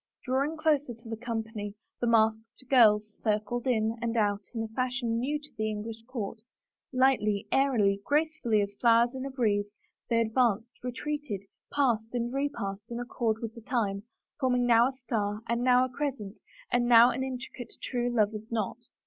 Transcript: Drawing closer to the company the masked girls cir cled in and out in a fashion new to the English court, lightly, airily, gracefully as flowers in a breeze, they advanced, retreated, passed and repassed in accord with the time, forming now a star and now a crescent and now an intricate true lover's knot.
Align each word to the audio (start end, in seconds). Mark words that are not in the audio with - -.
Drawing 0.23 0.57
closer 0.57 0.95
to 0.95 1.09
the 1.09 1.15
company 1.15 1.75
the 1.99 2.07
masked 2.07 2.63
girls 2.71 3.13
cir 3.23 3.37
cled 3.39 3.67
in 3.67 3.99
and 4.01 4.17
out 4.17 4.41
in 4.55 4.63
a 4.63 4.67
fashion 4.69 5.19
new 5.19 5.37
to 5.39 5.49
the 5.59 5.69
English 5.69 6.01
court, 6.07 6.41
lightly, 6.91 7.47
airily, 7.51 8.01
gracefully 8.03 8.61
as 8.63 8.73
flowers 8.81 9.13
in 9.13 9.27
a 9.27 9.29
breeze, 9.29 9.67
they 10.09 10.19
advanced, 10.19 10.71
retreated, 10.81 11.41
passed 11.71 12.15
and 12.15 12.33
repassed 12.33 12.89
in 12.89 12.99
accord 12.99 13.37
with 13.43 13.53
the 13.53 13.61
time, 13.61 14.01
forming 14.39 14.65
now 14.65 14.87
a 14.87 14.91
star 14.91 15.43
and 15.47 15.61
now 15.63 15.85
a 15.85 15.89
crescent 15.89 16.39
and 16.71 16.87
now 16.87 17.11
an 17.11 17.23
intricate 17.23 17.73
true 17.79 18.09
lover's 18.09 18.51
knot. 18.51 18.77